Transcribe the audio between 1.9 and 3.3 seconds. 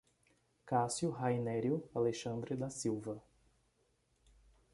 Alexandre da Silva